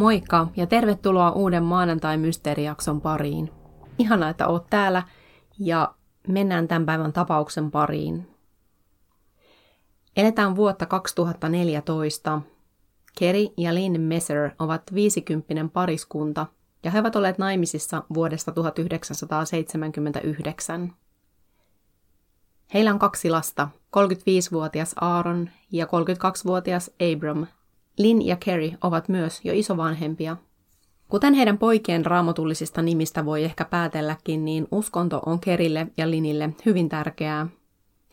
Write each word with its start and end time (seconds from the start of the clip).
Moikka 0.00 0.46
ja 0.56 0.66
tervetuloa 0.66 1.30
uuden 1.30 1.62
maanantai-mysteerijakson 1.62 3.00
pariin. 3.00 3.50
Ihana, 3.98 4.28
että 4.28 4.48
oot 4.48 4.66
täällä 4.70 5.02
ja 5.58 5.94
mennään 6.28 6.68
tämän 6.68 6.86
päivän 6.86 7.12
tapauksen 7.12 7.70
pariin. 7.70 8.28
Eletään 10.16 10.56
vuotta 10.56 10.86
2014. 10.86 12.42
Keri 13.18 13.52
ja 13.56 13.74
Lynn 13.74 14.00
Messer 14.00 14.50
ovat 14.58 14.82
viisikymppinen 14.94 15.70
pariskunta 15.70 16.46
ja 16.84 16.90
he 16.90 17.00
ovat 17.00 17.16
olleet 17.16 17.38
naimisissa 17.38 18.02
vuodesta 18.14 18.52
1979. 18.52 20.92
Heillä 22.74 22.90
on 22.90 22.98
kaksi 22.98 23.30
lasta, 23.30 23.68
35-vuotias 23.96 24.94
Aaron 25.00 25.50
ja 25.72 25.86
32-vuotias 25.86 26.90
Abram. 27.12 27.46
Lynn 28.00 28.22
ja 28.22 28.36
Kerry 28.36 28.70
ovat 28.82 29.08
myös 29.08 29.40
jo 29.44 29.52
isovanhempia. 29.54 30.36
Kuten 31.08 31.34
heidän 31.34 31.58
poikien 31.58 32.06
raamotullisista 32.06 32.82
nimistä 32.82 33.24
voi 33.24 33.44
ehkä 33.44 33.64
päätelläkin, 33.64 34.44
niin 34.44 34.68
uskonto 34.70 35.22
on 35.26 35.40
Kerille 35.40 35.86
ja 35.96 36.10
Linille 36.10 36.50
hyvin 36.66 36.88
tärkeää. 36.88 37.46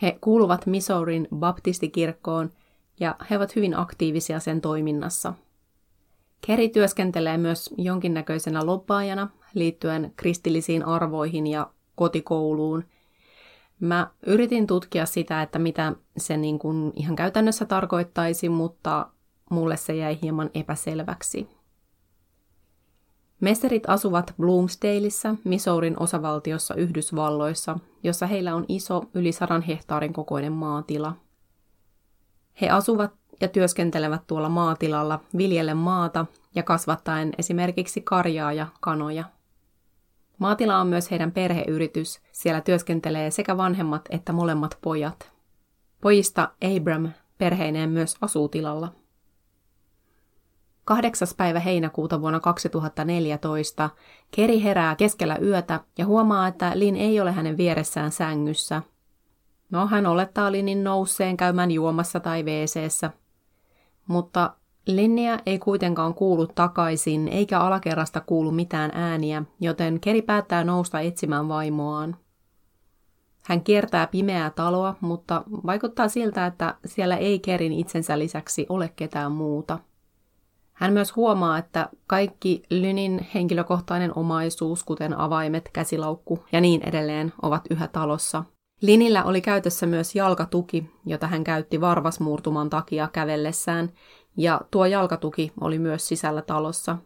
He 0.01 0.17
kuuluvat 0.21 0.65
Missourin 0.65 1.27
baptistikirkkoon 1.35 2.51
ja 2.99 3.15
he 3.29 3.37
ovat 3.37 3.55
hyvin 3.55 3.79
aktiivisia 3.79 4.39
sen 4.39 4.61
toiminnassa. 4.61 5.33
Kerry 6.47 6.69
työskentelee 6.69 7.37
myös 7.37 7.73
jonkinnäköisenä 7.77 8.65
lobbaajana 8.65 9.29
liittyen 9.53 10.13
kristillisiin 10.15 10.85
arvoihin 10.85 11.47
ja 11.47 11.69
kotikouluun– 11.95 12.83
Mä 13.79 14.07
yritin 14.25 14.67
tutkia 14.67 15.05
sitä, 15.05 15.41
että 15.41 15.59
mitä 15.59 15.93
se 16.17 16.37
niin 16.37 16.59
kuin 16.59 16.93
ihan 16.95 17.15
käytännössä 17.15 17.65
tarkoittaisi, 17.65 18.49
mutta 18.49 19.07
mulle 19.49 19.77
se 19.77 19.95
jäi 19.95 20.17
hieman 20.21 20.49
epäselväksi. 20.53 21.49
Messerit 23.39 23.83
asuvat 23.89 24.33
Bloomsdaleissa, 24.37 25.35
Missourin 25.43 25.99
osavaltiossa 25.99 26.75
Yhdysvalloissa, 26.75 27.79
jossa 28.03 28.27
heillä 28.27 28.55
on 28.55 28.65
iso 28.67 29.03
yli 29.13 29.31
sadan 29.31 29.61
hehtaarin 29.61 30.13
kokoinen 30.13 30.53
maatila. 30.53 31.15
He 32.61 32.69
asuvat 32.69 33.11
ja 33.41 33.47
työskentelevät 33.47 34.27
tuolla 34.27 34.49
maatilalla 34.49 35.19
viljellen 35.37 35.77
maata 35.77 36.25
ja 36.55 36.63
kasvattaen 36.63 37.33
esimerkiksi 37.37 38.01
karjaa 38.01 38.53
ja 38.53 38.67
kanoja. 38.79 39.23
Maatila 40.37 40.77
on 40.77 40.87
myös 40.87 41.11
heidän 41.11 41.31
perheyritys. 41.31 42.19
Siellä 42.31 42.61
työskentelee 42.61 43.31
sekä 43.31 43.57
vanhemmat 43.57 44.01
että 44.09 44.33
molemmat 44.33 44.77
pojat. 44.81 45.31
Pojista 46.01 46.51
Abram 46.75 47.09
perheineen 47.37 47.89
myös 47.89 48.17
asuu 48.21 48.49
tilalla. 48.49 48.91
8. 50.87 51.27
päivä 51.37 51.59
heinäkuuta 51.59 52.21
vuonna 52.21 52.39
2014 52.39 53.89
Keri 54.31 54.63
herää 54.63 54.95
keskellä 54.95 55.37
yötä 55.41 55.79
ja 55.97 56.05
huomaa, 56.05 56.47
että 56.47 56.71
Lin 56.75 56.95
ei 56.95 57.21
ole 57.21 57.31
hänen 57.31 57.57
vieressään 57.57 58.11
sängyssä. 58.11 58.81
No, 59.71 59.87
hän 59.87 60.05
olettaa 60.05 60.51
Linin 60.51 60.83
nousseen 60.83 61.37
käymään 61.37 61.71
juomassa 61.71 62.19
tai 62.19 62.43
wc 62.43 63.11
Mutta 64.07 64.53
Linniä 64.85 65.39
ei 65.45 65.59
kuitenkaan 65.59 66.13
kuulu 66.13 66.47
takaisin, 66.47 67.27
eikä 67.27 67.59
alakerrasta 67.59 68.21
kuulu 68.21 68.51
mitään 68.51 68.91
ääniä, 68.93 69.43
joten 69.59 69.99
Keri 69.99 70.21
päättää 70.21 70.63
nousta 70.63 70.99
etsimään 70.99 71.47
vaimoaan. 71.47 72.15
Hän 73.43 73.63
kiertää 73.63 74.07
pimeää 74.07 74.49
taloa, 74.49 74.95
mutta 75.01 75.43
vaikuttaa 75.65 76.07
siltä, 76.07 76.45
että 76.45 76.75
siellä 76.85 77.17
ei 77.17 77.39
Kerin 77.39 77.73
itsensä 77.73 78.19
lisäksi 78.19 78.65
ole 78.69 78.93
ketään 78.95 79.31
muuta. 79.31 79.79
Hän 80.77 80.93
myös 80.93 81.15
huomaa, 81.15 81.57
että 81.57 81.89
kaikki 82.07 82.63
Lynin 82.69 83.27
henkilökohtainen 83.33 84.17
omaisuus, 84.17 84.83
kuten 84.83 85.19
avaimet, 85.19 85.69
käsilaukku 85.73 86.43
ja 86.51 86.61
niin 86.61 86.81
edelleen, 86.83 87.33
ovat 87.41 87.61
yhä 87.69 87.87
talossa. 87.87 88.43
Linillä 88.81 89.23
oli 89.23 89.41
käytössä 89.41 89.85
myös 89.85 90.15
jalkatuki, 90.15 90.91
jota 91.05 91.27
hän 91.27 91.43
käytti 91.43 91.81
varvasmurtuman 91.81 92.69
takia 92.69 93.09
kävellessään, 93.13 93.91
ja 94.37 94.61
tuo 94.71 94.85
jalkatuki 94.85 95.51
oli 95.61 95.79
myös 95.79 96.07
sisällä 96.07 96.41
talossa. 96.41 96.97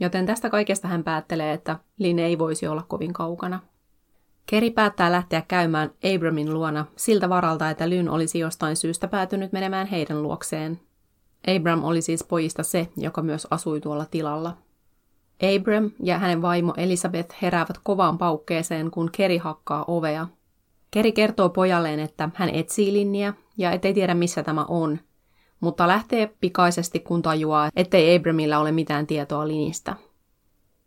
Joten 0.00 0.26
tästä 0.26 0.50
kaikesta 0.50 0.88
hän 0.88 1.04
päättelee, 1.04 1.52
että 1.52 1.78
Lin 1.98 2.18
ei 2.18 2.38
voisi 2.38 2.66
olla 2.66 2.82
kovin 2.88 3.12
kaukana. 3.12 3.60
Keri 4.46 4.70
päättää 4.70 5.12
lähteä 5.12 5.42
käymään 5.48 5.90
Abramin 6.14 6.54
luona 6.54 6.86
siltä 6.96 7.28
varalta, 7.28 7.70
että 7.70 7.88
Lyn 7.88 8.08
olisi 8.08 8.38
jostain 8.38 8.76
syystä 8.76 9.08
päätynyt 9.08 9.52
menemään 9.52 9.86
heidän 9.86 10.22
luokseen. 10.22 10.80
Abram 11.56 11.84
oli 11.84 12.02
siis 12.02 12.24
pojista 12.24 12.62
se, 12.62 12.88
joka 12.96 13.22
myös 13.22 13.46
asui 13.50 13.80
tuolla 13.80 14.06
tilalla. 14.10 14.56
Abram 15.56 15.90
ja 16.02 16.18
hänen 16.18 16.42
vaimo 16.42 16.74
Elisabeth 16.76 17.36
heräävät 17.42 17.78
kovaan 17.82 18.18
paukkeeseen, 18.18 18.90
kun 18.90 19.10
Keri 19.16 19.38
hakkaa 19.38 19.84
ovea. 19.88 20.26
Keri 20.90 21.12
kertoo 21.12 21.48
pojalleen, 21.48 22.00
että 22.00 22.30
hän 22.34 22.48
etsii 22.48 22.92
linniä 22.92 23.34
ja 23.58 23.70
ettei 23.70 23.94
tiedä 23.94 24.14
missä 24.14 24.42
tämä 24.42 24.64
on, 24.64 24.98
mutta 25.60 25.88
lähtee 25.88 26.34
pikaisesti, 26.40 27.00
kun 27.00 27.22
tajuaa, 27.22 27.70
ettei 27.76 28.16
Abramilla 28.16 28.58
ole 28.58 28.72
mitään 28.72 29.06
tietoa 29.06 29.48
Linistä. 29.48 29.96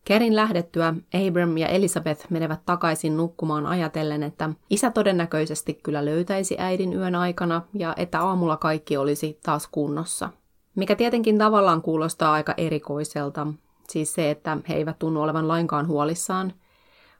Kerin 0.05 0.35
lähdettyä 0.35 0.93
Abram 1.27 1.57
ja 1.57 1.67
Elisabeth 1.67 2.25
menevät 2.29 2.59
takaisin 2.65 3.17
nukkumaan 3.17 3.65
ajatellen, 3.65 4.23
että 4.23 4.49
isä 4.69 4.91
todennäköisesti 4.91 5.73
kyllä 5.73 6.05
löytäisi 6.05 6.55
äidin 6.59 6.93
yön 6.93 7.15
aikana 7.15 7.61
ja 7.73 7.93
että 7.97 8.21
aamulla 8.21 8.57
kaikki 8.57 8.97
olisi 8.97 9.39
taas 9.43 9.67
kunnossa. 9.71 10.29
Mikä 10.79 10.95
tietenkin 10.95 11.37
tavallaan 11.37 11.81
kuulostaa 11.81 12.33
aika 12.33 12.53
erikoiselta, 12.57 13.47
siis 13.89 14.13
se, 14.13 14.31
että 14.31 14.57
he 14.69 14.73
eivät 14.73 14.99
tunnu 14.99 15.21
olevan 15.21 15.47
lainkaan 15.47 15.87
huolissaan. 15.87 16.53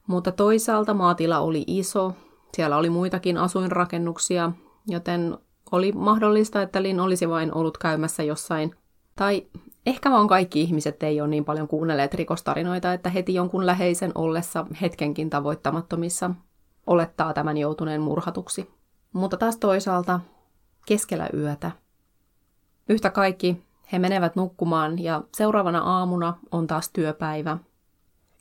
Mutta 0.08 0.32
toisaalta 0.32 0.94
maatila 0.94 1.40
oli 1.40 1.64
iso, 1.68 2.14
siellä 2.54 2.78
oli 2.78 2.90
muitakin 2.90 3.38
asuinrakennuksia, 3.38 4.52
joten 4.88 5.38
oli 5.72 5.92
mahdollista, 5.92 6.62
että 6.62 6.84
Lin 6.84 7.00
olisi 7.00 7.30
vain 7.30 7.54
ollut 7.54 7.78
käymässä 7.78 8.24
jossain. 8.24 8.76
Tai 9.16 9.48
ehkä 9.86 10.12
vaan 10.12 10.28
kaikki 10.28 10.62
ihmiset 10.62 11.04
ei 11.04 11.22
ole 11.22 11.30
niin 11.30 11.46
paljon 11.46 11.68
kuunnelleet 11.68 12.14
rikostarinoita, 12.14 12.94
että 12.94 13.10
heti 13.10 13.34
jonkun 13.34 13.66
läheisen 13.66 14.12
ollessa 14.16 14.66
hetkenkin 14.82 15.30
tavoittamattomissa 15.30 16.32
olettaa 16.88 17.34
tämän 17.34 17.58
joutuneen 17.58 18.02
murhatuksi. 18.02 18.70
Mutta 19.14 19.38
taas 19.38 19.58
toisaalta 19.58 20.20
keskellä 20.86 21.30
yötä. 21.34 21.72
Yhtä 22.90 23.10
kaikki 23.10 23.64
he 23.92 24.00
menevät 24.00 24.36
nukkumaan 24.36 25.00
ja 25.04 25.24
seuraavana 25.34 25.80
aamuna 25.80 26.34
on 26.52 26.68
taas 26.68 26.90
työpäivä. 26.90 27.58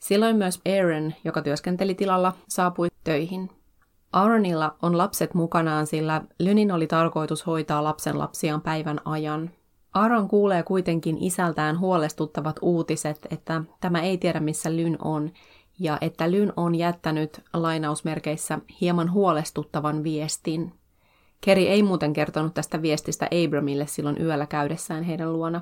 Silloin 0.01 0.37
myös 0.37 0.61
Aaron, 0.67 1.15
joka 1.25 1.43
työskenteli 1.43 1.95
tilalla, 1.95 2.33
saapui 2.49 2.89
töihin. 3.05 3.51
Aaronilla 4.13 4.77
on 4.83 4.99
lapset 4.99 5.35
mukanaan, 5.35 5.87
sillä 5.87 6.23
Lynin 6.39 6.73
oli 6.73 6.87
tarkoitus 6.87 7.47
hoitaa 7.47 7.85
lapsen 7.85 8.19
lapsiaan 8.19 8.61
päivän 8.61 9.01
ajan. 9.05 9.51
Aaron 9.95 10.29
kuulee 10.29 10.63
kuitenkin 10.63 11.19
isältään 11.21 11.79
huolestuttavat 11.79 12.57
uutiset, 12.63 13.27
että 13.31 13.63
tämä 13.81 14.03
ei 14.03 14.19
tiedä 14.19 14.41
missä 14.41 14.77
Lyn 14.77 14.99
on, 15.05 15.31
ja 15.79 15.99
että 16.01 16.31
Lyn 16.31 16.53
on 16.57 16.75
jättänyt 16.75 17.41
lainausmerkeissä 17.55 18.59
hieman 18.81 19.13
huolestuttavan 19.13 20.05
viestin. 20.05 20.73
Keri 21.41 21.69
ei 21.69 21.83
muuten 21.83 22.13
kertonut 22.13 22.55
tästä 22.55 22.83
viestistä 22.83 23.29
Abramille 23.45 23.87
silloin 23.87 24.23
yöllä 24.23 24.47
käydessään 24.47 25.03
heidän 25.05 25.33
luona. 25.33 25.61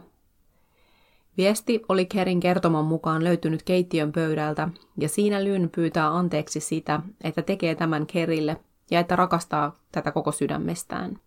Viesti 1.36 1.82
oli 1.88 2.06
Kerin 2.06 2.40
kertoman 2.40 2.84
mukaan 2.84 3.24
löytynyt 3.24 3.62
keittiön 3.62 4.12
pöydältä, 4.12 4.68
ja 4.98 5.08
siinä 5.08 5.44
Lyn 5.44 5.70
pyytää 5.74 6.16
anteeksi 6.16 6.60
sitä, 6.60 7.00
että 7.24 7.42
tekee 7.42 7.74
tämän 7.74 8.06
Kerille 8.06 8.56
ja 8.90 9.00
että 9.00 9.16
rakastaa 9.16 9.78
tätä 9.92 10.12
koko 10.12 10.32
sydämestään. 10.32 11.18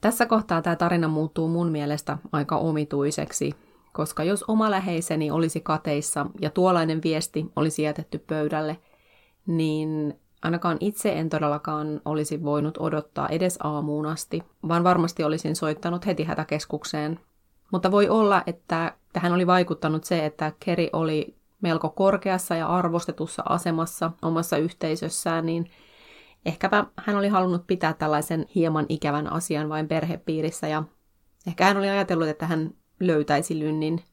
Tässä 0.00 0.26
kohtaa 0.26 0.62
tämä 0.62 0.76
tarina 0.76 1.08
muuttuu 1.08 1.48
mun 1.48 1.70
mielestä 1.70 2.18
aika 2.32 2.56
omituiseksi, 2.56 3.52
koska 3.92 4.24
jos 4.24 4.44
oma 4.48 4.70
läheiseni 4.70 5.30
olisi 5.30 5.60
kateissa 5.60 6.26
ja 6.40 6.50
tuollainen 6.50 7.00
viesti 7.04 7.46
olisi 7.56 7.82
jätetty 7.82 8.18
pöydälle, 8.18 8.78
niin 9.46 10.14
ainakaan 10.44 10.76
itse 10.80 11.12
en 11.12 11.28
todellakaan 11.28 12.00
olisi 12.04 12.42
voinut 12.42 12.78
odottaa 12.78 13.28
edes 13.28 13.58
aamuun 13.62 14.06
asti, 14.06 14.42
vaan 14.68 14.84
varmasti 14.84 15.24
olisin 15.24 15.56
soittanut 15.56 16.06
heti 16.06 16.24
hätäkeskukseen 16.24 17.20
mutta 17.74 17.90
voi 17.90 18.08
olla, 18.08 18.42
että 18.46 18.96
tähän 19.12 19.32
oli 19.32 19.46
vaikuttanut 19.46 20.04
se, 20.04 20.26
että 20.26 20.52
Keri 20.60 20.90
oli 20.92 21.36
melko 21.60 21.90
korkeassa 21.90 22.56
ja 22.56 22.66
arvostetussa 22.66 23.42
asemassa 23.48 24.10
omassa 24.22 24.56
yhteisössään, 24.56 25.46
niin 25.46 25.70
ehkäpä 26.46 26.86
hän 26.96 27.16
oli 27.16 27.28
halunnut 27.28 27.66
pitää 27.66 27.92
tällaisen 27.92 28.46
hieman 28.54 28.86
ikävän 28.88 29.32
asian 29.32 29.68
vain 29.68 29.88
perhepiirissä 29.88 30.68
ja 30.68 30.82
ehkä 31.46 31.64
hän 31.64 31.76
oli 31.76 31.88
ajatellut, 31.88 32.28
että 32.28 32.46
hän 32.46 32.70
löytäisi 33.00 33.58
lynnin 33.58 34.04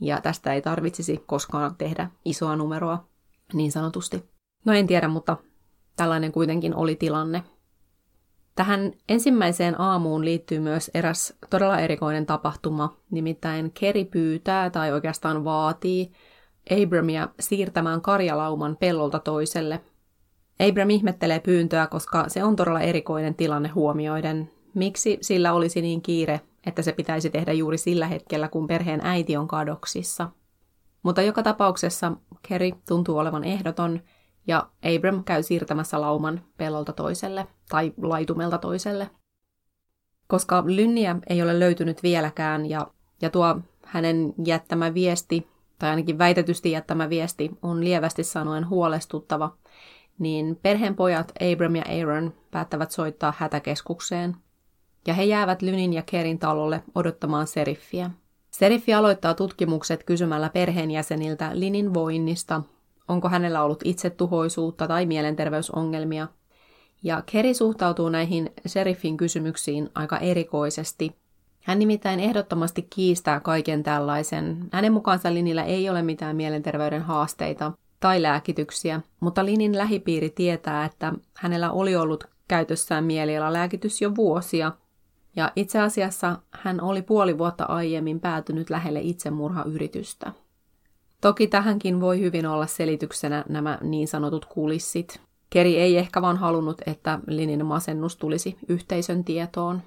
ja 0.00 0.20
tästä 0.20 0.52
ei 0.52 0.62
tarvitsisi 0.62 1.24
koskaan 1.26 1.76
tehdä 1.76 2.10
isoa 2.24 2.56
numeroa 2.56 3.04
niin 3.52 3.72
sanotusti. 3.72 4.33
No 4.64 4.72
en 4.72 4.86
tiedä, 4.86 5.08
mutta 5.08 5.36
tällainen 5.96 6.32
kuitenkin 6.32 6.74
oli 6.74 6.96
tilanne. 6.96 7.42
Tähän 8.54 8.92
ensimmäiseen 9.08 9.80
aamuun 9.80 10.24
liittyy 10.24 10.60
myös 10.60 10.90
eräs 10.94 11.34
todella 11.50 11.78
erikoinen 11.78 12.26
tapahtuma, 12.26 12.96
nimittäin 13.10 13.72
Keri 13.72 14.04
pyytää 14.04 14.70
tai 14.70 14.92
oikeastaan 14.92 15.44
vaatii 15.44 16.12
Abramia 16.70 17.28
siirtämään 17.40 18.00
karjalauman 18.00 18.76
pellolta 18.76 19.18
toiselle. 19.18 19.80
Abram 20.68 20.90
ihmettelee 20.90 21.40
pyyntöä, 21.40 21.86
koska 21.86 22.24
se 22.28 22.44
on 22.44 22.56
todella 22.56 22.80
erikoinen 22.80 23.34
tilanne 23.34 23.68
huomioiden. 23.68 24.50
Miksi 24.74 25.18
sillä 25.20 25.52
olisi 25.52 25.82
niin 25.82 26.02
kiire, 26.02 26.40
että 26.66 26.82
se 26.82 26.92
pitäisi 26.92 27.30
tehdä 27.30 27.52
juuri 27.52 27.78
sillä 27.78 28.06
hetkellä, 28.06 28.48
kun 28.48 28.66
perheen 28.66 29.00
äiti 29.04 29.36
on 29.36 29.48
kadoksissa? 29.48 30.28
Mutta 31.02 31.22
joka 31.22 31.42
tapauksessa 31.42 32.12
Keri 32.48 32.72
tuntuu 32.88 33.18
olevan 33.18 33.44
ehdoton 33.44 34.00
ja 34.46 34.68
Abram 34.96 35.24
käy 35.24 35.42
siirtämässä 35.42 36.00
lauman 36.00 36.42
pellolta 36.56 36.92
toiselle 36.92 37.46
tai 37.68 37.92
laitumelta 38.02 38.58
toiselle. 38.58 39.10
Koska 40.26 40.64
Lynniä 40.66 41.16
ei 41.28 41.42
ole 41.42 41.60
löytynyt 41.60 42.02
vieläkään 42.02 42.66
ja, 42.66 42.86
ja 43.22 43.30
tuo 43.30 43.60
hänen 43.84 44.34
jättämä 44.44 44.94
viesti, 44.94 45.48
tai 45.78 45.90
ainakin 45.90 46.18
väitetysti 46.18 46.70
jättämä 46.70 47.08
viesti, 47.10 47.50
on 47.62 47.84
lievästi 47.84 48.24
sanoen 48.24 48.68
huolestuttava, 48.68 49.56
niin 50.18 50.58
perheen 50.62 50.96
pojat 50.96 51.32
Abram 51.52 51.76
ja 51.76 51.84
Aaron 51.88 52.34
päättävät 52.50 52.90
soittaa 52.90 53.34
hätäkeskukseen. 53.38 54.36
Ja 55.06 55.14
he 55.14 55.24
jäävät 55.24 55.62
Lynin 55.62 55.92
ja 55.92 56.02
Kerin 56.02 56.38
talolle 56.38 56.82
odottamaan 56.94 57.46
seriffiä. 57.46 58.10
Seriffi 58.50 58.94
aloittaa 58.94 59.34
tutkimukset 59.34 60.04
kysymällä 60.04 60.48
perheenjäseniltä 60.48 61.50
Linin 61.52 61.94
voinnista 61.94 62.62
onko 63.08 63.28
hänellä 63.28 63.62
ollut 63.62 63.80
itsetuhoisuutta 63.84 64.88
tai 64.88 65.06
mielenterveysongelmia. 65.06 66.28
Ja 67.02 67.22
Keri 67.26 67.54
suhtautuu 67.54 68.08
näihin 68.08 68.52
sheriffin 68.68 69.16
kysymyksiin 69.16 69.90
aika 69.94 70.18
erikoisesti. 70.18 71.16
Hän 71.64 71.78
nimittäin 71.78 72.20
ehdottomasti 72.20 72.86
kiistää 72.90 73.40
kaiken 73.40 73.82
tällaisen. 73.82 74.68
Hänen 74.72 74.92
mukaansa 74.92 75.34
Linillä 75.34 75.62
ei 75.62 75.90
ole 75.90 76.02
mitään 76.02 76.36
mielenterveyden 76.36 77.02
haasteita 77.02 77.72
tai 78.00 78.22
lääkityksiä, 78.22 79.00
mutta 79.20 79.44
Linin 79.44 79.78
lähipiiri 79.78 80.30
tietää, 80.30 80.84
että 80.84 81.12
hänellä 81.34 81.70
oli 81.70 81.96
ollut 81.96 82.24
käytössään 82.48 83.04
mielialalääkitys 83.04 84.02
jo 84.02 84.14
vuosia, 84.16 84.72
ja 85.36 85.52
itse 85.56 85.80
asiassa 85.80 86.38
hän 86.50 86.80
oli 86.80 87.02
puoli 87.02 87.38
vuotta 87.38 87.64
aiemmin 87.64 88.20
päätynyt 88.20 88.70
lähelle 88.70 89.00
itsemurhayritystä. 89.00 90.32
Toki 91.24 91.46
tähänkin 91.46 92.00
voi 92.00 92.20
hyvin 92.20 92.46
olla 92.46 92.66
selityksenä 92.66 93.44
nämä 93.48 93.78
niin 93.82 94.08
sanotut 94.08 94.44
kulissit. 94.44 95.20
Keri 95.50 95.76
ei 95.76 95.96
ehkä 95.96 96.22
vaan 96.22 96.36
halunnut, 96.36 96.82
että 96.86 97.18
Linin 97.26 97.66
masennus 97.66 98.16
tulisi 98.16 98.56
yhteisön 98.68 99.24
tietoon. 99.24 99.82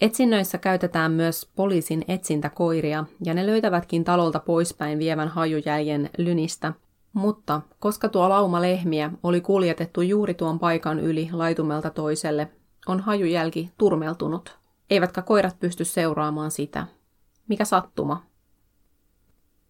Etsinnöissä 0.00 0.58
käytetään 0.58 1.12
myös 1.12 1.50
poliisin 1.56 2.04
etsintäkoiria, 2.08 3.04
ja 3.24 3.34
ne 3.34 3.46
löytävätkin 3.46 4.04
talolta 4.04 4.40
poispäin 4.40 4.98
vievän 4.98 5.28
hajujäljen 5.28 6.10
Lynistä, 6.18 6.72
mutta 7.12 7.60
koska 7.78 8.08
tuo 8.08 8.28
lauma 8.28 8.62
lehmiä 8.62 9.10
oli 9.22 9.40
kuljetettu 9.40 10.02
juuri 10.02 10.34
tuon 10.34 10.58
paikan 10.58 11.00
yli 11.00 11.28
laitumelta 11.32 11.90
toiselle, 11.90 12.48
on 12.86 13.00
hajujälki 13.00 13.70
turmeltunut, 13.78 14.58
eivätkä 14.90 15.22
koirat 15.22 15.60
pysty 15.60 15.84
seuraamaan 15.84 16.50
sitä. 16.50 16.86
Mikä 17.48 17.64
sattuma? 17.64 18.35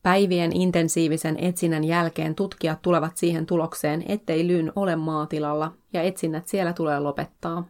Päivien 0.06 0.52
intensiivisen 0.52 1.36
etsinnän 1.40 1.84
jälkeen 1.84 2.34
tutkijat 2.34 2.82
tulevat 2.82 3.16
siihen 3.16 3.46
tulokseen, 3.46 4.04
ettei 4.08 4.46
Lyn 4.46 4.72
ole 4.76 4.96
maatilalla 4.96 5.72
ja 5.92 6.02
etsinnät 6.02 6.48
siellä 6.48 6.72
tulee 6.72 7.00
lopettaa. 7.00 7.68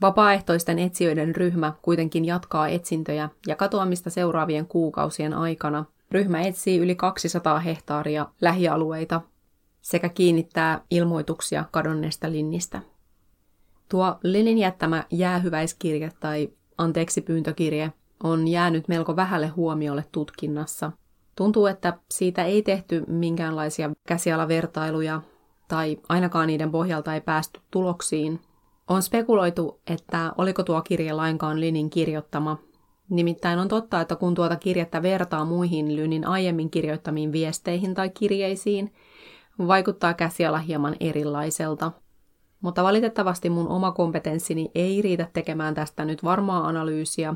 Vapaaehtoisten 0.00 0.78
etsijöiden 0.78 1.36
ryhmä 1.36 1.72
kuitenkin 1.82 2.24
jatkaa 2.24 2.68
etsintöjä 2.68 3.28
ja 3.46 3.56
katoamista 3.56 4.10
seuraavien 4.10 4.66
kuukausien 4.66 5.34
aikana 5.34 5.84
ryhmä 6.10 6.42
etsii 6.42 6.78
yli 6.78 6.94
200 6.94 7.58
hehtaaria 7.60 8.26
lähialueita 8.40 9.20
sekä 9.80 10.08
kiinnittää 10.08 10.80
ilmoituksia 10.90 11.64
kadonneesta 11.70 12.32
linnistä. 12.32 12.80
Tuo 13.88 14.18
Linin 14.22 14.58
jättämä 14.58 15.04
jäähyväiskirje 15.10 16.10
tai 16.20 16.48
anteeksi 16.78 17.20
pyyntökirje 17.20 17.92
on 18.22 18.48
jäänyt 18.48 18.88
melko 18.88 19.16
vähälle 19.16 19.46
huomiolle 19.48 20.04
tutkinnassa– 20.12 20.92
Tuntuu, 21.36 21.66
että 21.66 21.98
siitä 22.10 22.44
ei 22.44 22.62
tehty 22.62 23.04
minkäänlaisia 23.08 23.90
käsialavertailuja 24.08 25.22
tai 25.68 25.98
ainakaan 26.08 26.46
niiden 26.46 26.70
pohjalta 26.70 27.14
ei 27.14 27.20
päästy 27.20 27.60
tuloksiin. 27.70 28.40
On 28.88 29.02
spekuloitu, 29.02 29.80
että 29.86 30.32
oliko 30.38 30.62
tuo 30.62 30.82
kirje 30.82 31.12
lainkaan 31.12 31.60
Lynin 31.60 31.90
kirjoittama. 31.90 32.58
Nimittäin 33.08 33.58
on 33.58 33.68
totta, 33.68 34.00
että 34.00 34.16
kun 34.16 34.34
tuota 34.34 34.56
kirjettä 34.56 35.02
vertaa 35.02 35.44
muihin 35.44 35.96
Lynin 35.96 36.26
aiemmin 36.26 36.70
kirjoittamiin 36.70 37.32
viesteihin 37.32 37.94
tai 37.94 38.10
kirjeisiin, 38.10 38.92
vaikuttaa 39.58 40.14
käsiala 40.14 40.58
hieman 40.58 40.96
erilaiselta. 41.00 41.92
Mutta 42.60 42.82
valitettavasti 42.82 43.50
mun 43.50 43.68
oma 43.68 43.92
kompetenssini 43.92 44.70
ei 44.74 45.02
riitä 45.02 45.28
tekemään 45.32 45.74
tästä 45.74 46.04
nyt 46.04 46.24
varmaa 46.24 46.66
analyysiä, 46.68 47.34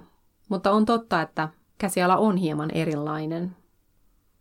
mutta 0.48 0.70
on 0.70 0.86
totta, 0.86 1.22
että 1.22 1.48
käsiala 1.78 2.16
on 2.16 2.36
hieman 2.36 2.70
erilainen. 2.70 3.56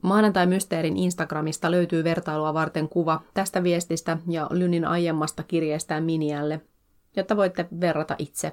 Maanantai-mysteerin 0.06 0.98
Instagramista 0.98 1.72
löytyy 1.72 2.04
vertailua 2.04 2.54
varten 2.54 2.90
kuva 2.90 3.22
tästä 3.34 3.64
viestistä 3.64 4.18
ja 4.28 4.48
Lynin 4.52 4.86
aiemmasta 4.86 5.44
kirjeestään 5.44 6.04
Miniälle, 6.04 6.62
jotta 7.16 7.38
voitte 7.38 7.68
verrata 7.82 8.16
itse. 8.20 8.52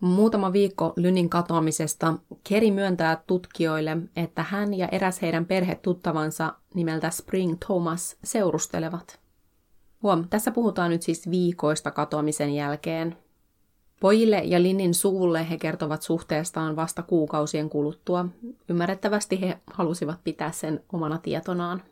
Muutama 0.00 0.52
viikko 0.52 0.92
Lynin 0.96 1.28
katoamisesta 1.28 2.14
Keri 2.48 2.70
myöntää 2.70 3.22
tutkijoille, 3.26 3.96
että 4.16 4.42
hän 4.42 4.74
ja 4.74 4.88
eräs 4.88 5.22
heidän 5.22 5.46
perhetuttavansa 5.46 6.54
nimeltä 6.74 7.10
Spring 7.10 7.56
Thomas 7.66 8.16
seurustelevat. 8.24 9.20
Huom, 10.02 10.28
tässä 10.28 10.50
puhutaan 10.50 10.90
nyt 10.90 11.02
siis 11.02 11.30
viikoista 11.30 11.90
katoamisen 11.90 12.54
jälkeen. 12.54 13.16
Pojille 14.02 14.42
ja 14.44 14.62
Linnin 14.62 14.94
suvulle 14.94 15.50
he 15.50 15.58
kertovat 15.58 16.02
suhteestaan 16.02 16.76
vasta 16.76 17.02
kuukausien 17.02 17.70
kuluttua. 17.70 18.24
Ymmärrettävästi 18.68 19.40
he 19.40 19.58
halusivat 19.72 20.24
pitää 20.24 20.52
sen 20.52 20.84
omana 20.92 21.18
tietonaan. 21.18 21.82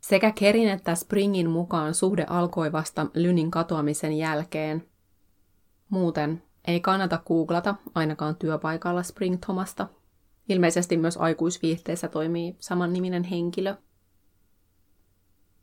Sekä 0.00 0.32
Kerin 0.32 0.68
että 0.68 0.94
Springin 0.94 1.50
mukaan 1.50 1.94
suhde 1.94 2.26
alkoi 2.28 2.72
vasta 2.72 3.06
Lynin 3.14 3.50
katoamisen 3.50 4.12
jälkeen. 4.12 4.88
Muuten 5.88 6.42
ei 6.66 6.80
kannata 6.80 7.22
googlata 7.26 7.74
ainakaan 7.94 8.36
työpaikalla 8.36 9.02
Spring 9.02 9.36
Thomasta. 9.46 9.88
Ilmeisesti 10.48 10.96
myös 10.96 11.16
aikuisviihteessä 11.16 12.08
toimii 12.08 12.56
saman 12.60 12.92
niminen 12.92 13.24
henkilö. 13.24 13.74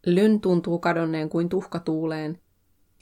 Lyn 0.06 0.42
tuntuu 0.42 0.80
kadonneen 0.80 1.30
kuin 1.30 1.50
tuhka 1.50 1.80
tuuleen, 1.80 2.40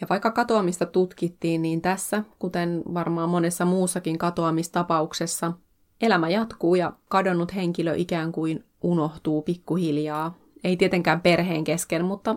ja 0.03 0.07
vaikka 0.09 0.31
katoamista 0.31 0.85
tutkittiin, 0.85 1.61
niin 1.61 1.81
tässä, 1.81 2.23
kuten 2.39 2.83
varmaan 2.93 3.29
monessa 3.29 3.65
muussakin 3.65 4.17
katoamistapauksessa, 4.17 5.53
elämä 6.01 6.29
jatkuu 6.29 6.75
ja 6.75 6.93
kadonnut 7.09 7.55
henkilö 7.55 7.93
ikään 7.95 8.31
kuin 8.31 8.63
unohtuu 8.81 9.41
pikkuhiljaa. 9.41 10.37
Ei 10.63 10.77
tietenkään 10.77 11.21
perheen 11.21 11.63
kesken, 11.63 12.05
mutta 12.05 12.35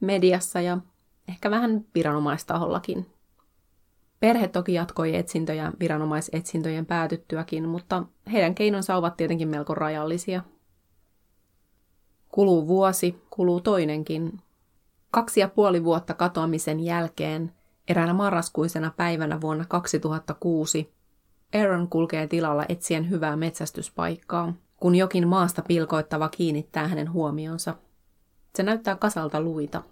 mediassa 0.00 0.60
ja 0.60 0.78
ehkä 1.28 1.50
vähän 1.50 1.84
viranomaistahollakin. 1.94 3.06
Perhe 4.20 4.48
toki 4.48 4.74
jatkoi 4.74 5.16
etsintöjä 5.16 5.72
viranomaisetsintöjen 5.80 6.86
päätyttyäkin, 6.86 7.68
mutta 7.68 8.02
heidän 8.32 8.54
keinonsa 8.54 8.96
ovat 8.96 9.16
tietenkin 9.16 9.48
melko 9.48 9.74
rajallisia. 9.74 10.42
Kuluu 12.28 12.68
vuosi, 12.68 13.22
kuluu 13.30 13.60
toinenkin, 13.60 14.40
Kaksi 15.12 15.40
ja 15.40 15.48
puoli 15.48 15.84
vuotta 15.84 16.14
katoamisen 16.14 16.80
jälkeen, 16.80 17.52
eräänä 17.88 18.12
marraskuisena 18.12 18.92
päivänä 18.96 19.40
vuonna 19.40 19.64
2006, 19.68 20.94
Aaron 21.54 21.88
kulkee 21.88 22.26
tilalla 22.26 22.64
etsien 22.68 23.10
hyvää 23.10 23.36
metsästyspaikkaa, 23.36 24.54
kun 24.76 24.94
jokin 24.94 25.28
maasta 25.28 25.62
pilkoittava 25.62 26.28
kiinnittää 26.28 26.88
hänen 26.88 27.12
huomionsa. 27.12 27.74
Se 28.56 28.62
näyttää 28.62 28.96
kasalta 28.96 29.40
luita. 29.40 29.82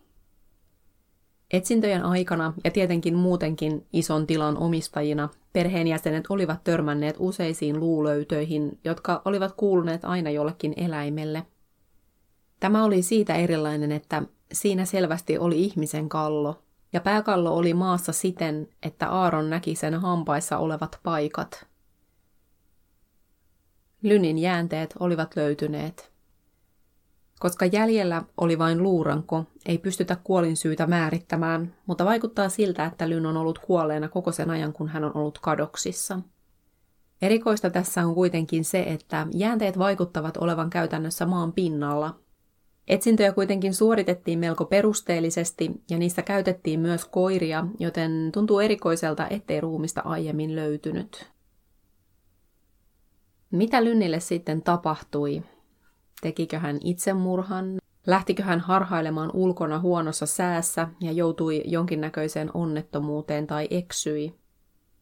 Etsintöjen 1.51 2.03
aikana 2.05 2.53
ja 2.65 2.71
tietenkin 2.71 3.15
muutenkin 3.15 3.87
ison 3.93 4.27
tilan 4.27 4.57
omistajina 4.57 5.29
perheenjäsenet 5.53 6.25
olivat 6.29 6.65
törmänneet 6.65 7.17
useisiin 7.19 7.81
luulöytöihin, 7.81 8.79
jotka 8.85 9.23
olivat 9.25 9.53
kuuluneet 9.53 10.05
aina 10.05 10.31
jollekin 10.31 10.75
eläimelle. 10.77 11.47
Tämä 12.61 12.85
oli 12.85 13.03
siitä 13.03 13.35
erilainen, 13.35 13.93
että 13.93 14.23
Siinä 14.53 14.85
selvästi 14.85 15.39
oli 15.39 15.65
ihmisen 15.65 16.09
kallo, 16.09 16.63
ja 16.93 17.01
pääkallo 17.01 17.57
oli 17.57 17.75
maassa 17.75 18.13
siten, 18.13 18.69
että 18.83 19.09
Aaron 19.09 19.51
näki 19.51 19.75
sen 19.75 19.95
hampaissa 19.95 20.59
olevat 20.59 21.01
paikat. 21.03 21.67
Lynin 24.03 24.39
jäänteet 24.39 24.95
olivat 25.01 25.37
löytyneet. 25.37 26.11
Koska 27.41 27.67
jäljellä 27.67 28.23
oli 28.37 28.59
vain 28.59 28.83
luuranko, 28.83 29.45
ei 29.67 29.79
pystytä 29.79 30.17
kuolinsyytä 30.25 30.87
määrittämään, 30.87 31.75
mutta 31.87 32.05
vaikuttaa 32.05 32.49
siltä, 32.49 32.85
että 32.85 33.09
Lyn 33.09 33.27
on 33.27 33.37
ollut 33.37 33.59
kuolleena 33.59 34.09
koko 34.09 34.33
sen 34.33 34.51
ajan, 34.51 34.73
kun 34.73 34.89
hän 34.89 35.05
on 35.05 35.17
ollut 35.17 35.39
kadoksissa. 35.39 36.21
Erikoista 37.23 37.71
tässä 37.71 38.07
on 38.07 38.15
kuitenkin 38.15 38.65
se, 38.65 38.83
että 38.83 39.27
jäänteet 39.35 39.79
vaikuttavat 39.79 40.37
olevan 40.37 40.71
käytännössä 40.71 41.27
maan 41.27 41.53
pinnalla. 41.53 42.19
Etsintöjä 42.91 43.33
kuitenkin 43.33 43.75
suoritettiin 43.75 44.39
melko 44.39 44.65
perusteellisesti 44.65 45.71
ja 45.91 45.99
niissä 45.99 46.23
käytettiin 46.23 46.81
myös 46.81 47.05
koiria, 47.05 47.67
joten 47.79 48.31
tuntuu 48.33 48.61
erikoiselta, 48.61 49.29
ettei 49.29 49.61
ruumista 49.61 50.01
aiemmin 50.05 50.57
löytynyt. 50.57 51.31
Mitä 53.51 53.85
Lynnille 53.85 54.21
sitten 54.21 54.63
tapahtui? 54.63 55.43
Tekikö 56.21 56.59
hän 56.59 56.79
itsemurhan? 56.85 57.79
Lähtikö 58.07 58.43
hän 58.43 58.61
harhailemaan 58.61 59.31
ulkona 59.35 59.81
huonossa 59.81 60.27
säässä 60.27 60.89
ja 61.01 61.13
joutui 61.13 61.63
jonkinnäköiseen 61.65 62.51
onnettomuuteen 62.55 63.47
tai 63.47 63.69
eksyi? 63.71 64.35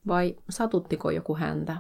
Vai 0.07 0.37
satuttiko 0.51 1.11
joku 1.11 1.37
häntä? 1.37 1.77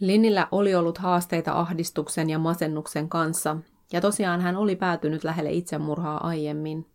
Linnillä 0.00 0.48
oli 0.52 0.74
ollut 0.74 0.98
haasteita 0.98 1.52
ahdistuksen 1.52 2.30
ja 2.30 2.38
masennuksen 2.38 3.08
kanssa, 3.08 3.56
ja 3.92 4.00
tosiaan 4.00 4.40
hän 4.40 4.56
oli 4.56 4.76
päätynyt 4.76 5.24
lähelle 5.24 5.52
itsemurhaa 5.52 6.26
aiemmin. 6.26 6.86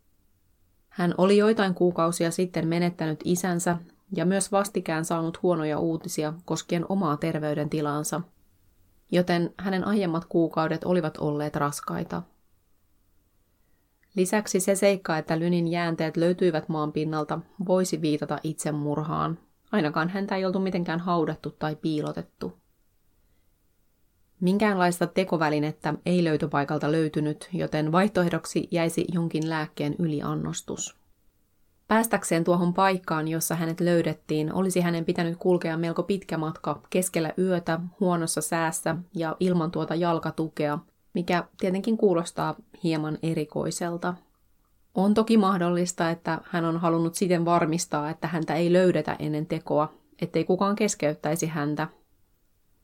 Hän 0.88 1.14
oli 1.18 1.36
joitain 1.36 1.74
kuukausia 1.74 2.30
sitten 2.30 2.68
menettänyt 2.68 3.20
isänsä 3.24 3.76
ja 4.16 4.24
myös 4.24 4.52
vastikään 4.52 5.04
saanut 5.04 5.42
huonoja 5.42 5.78
uutisia 5.78 6.32
koskien 6.44 6.86
omaa 6.88 7.16
terveydentilaansa, 7.16 8.20
joten 9.12 9.54
hänen 9.58 9.86
aiemmat 9.86 10.24
kuukaudet 10.24 10.84
olivat 10.84 11.16
olleet 11.16 11.56
raskaita. 11.56 12.22
Lisäksi 14.16 14.60
se 14.60 14.74
seikka, 14.74 15.18
että 15.18 15.38
Lynin 15.38 15.68
jäänteet 15.68 16.16
löytyivät 16.16 16.68
maan 16.68 16.92
pinnalta, 16.92 17.38
voisi 17.66 18.00
viitata 18.00 18.38
itsemurhaan. 18.42 19.38
Ainakaan 19.72 20.08
häntä 20.08 20.36
ei 20.36 20.44
oltu 20.44 20.58
mitenkään 20.58 21.00
haudattu 21.00 21.50
tai 21.50 21.76
piilotettu. 21.76 22.63
Minkäänlaista 24.44 25.06
tekovälinettä 25.06 25.94
ei 26.06 26.24
löytöpaikalta 26.24 26.92
löytynyt, 26.92 27.48
joten 27.52 27.92
vaihtoehdoksi 27.92 28.68
jäisi 28.70 29.04
jonkin 29.12 29.50
lääkkeen 29.50 29.94
yliannostus. 29.98 30.96
Päästäkseen 31.88 32.44
tuohon 32.44 32.74
paikkaan, 32.74 33.28
jossa 33.28 33.54
hänet 33.54 33.80
löydettiin, 33.80 34.52
olisi 34.52 34.80
hänen 34.80 35.04
pitänyt 35.04 35.36
kulkea 35.38 35.76
melko 35.76 36.02
pitkä 36.02 36.38
matka 36.38 36.80
keskellä 36.90 37.32
yötä, 37.38 37.80
huonossa 38.00 38.40
säässä 38.40 38.96
ja 39.14 39.36
ilman 39.40 39.70
tuota 39.70 39.94
jalkatukea, 39.94 40.78
mikä 41.14 41.44
tietenkin 41.60 41.96
kuulostaa 41.96 42.54
hieman 42.82 43.18
erikoiselta. 43.22 44.14
On 44.94 45.14
toki 45.14 45.36
mahdollista, 45.36 46.10
että 46.10 46.40
hän 46.44 46.64
on 46.64 46.80
halunnut 46.80 47.14
siten 47.14 47.44
varmistaa, 47.44 48.10
että 48.10 48.28
häntä 48.28 48.54
ei 48.54 48.72
löydetä 48.72 49.16
ennen 49.18 49.46
tekoa, 49.46 49.92
ettei 50.22 50.44
kukaan 50.44 50.76
keskeyttäisi 50.76 51.46
häntä. 51.46 51.88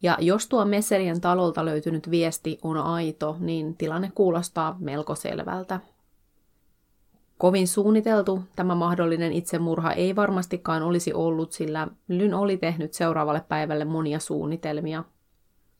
Ja 0.02 0.16
jos 0.20 0.48
tuo 0.48 0.64
Messerien 0.64 1.20
talolta 1.20 1.64
löytynyt 1.64 2.10
viesti 2.10 2.58
on 2.62 2.76
aito, 2.76 3.36
niin 3.38 3.76
tilanne 3.76 4.12
kuulostaa 4.14 4.76
melko 4.78 5.14
selvältä. 5.14 5.80
Kovin 7.38 7.68
suunniteltu 7.68 8.42
tämä 8.56 8.74
mahdollinen 8.74 9.32
itsemurha 9.32 9.92
ei 9.92 10.16
varmastikaan 10.16 10.82
olisi 10.82 11.12
ollut, 11.12 11.52
sillä 11.52 11.88
Lyn 12.08 12.34
oli 12.34 12.56
tehnyt 12.56 12.94
seuraavalle 12.94 13.44
päivälle 13.48 13.84
monia 13.84 14.18
suunnitelmia. 14.18 15.04